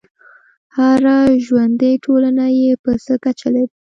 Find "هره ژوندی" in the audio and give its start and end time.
0.77-1.93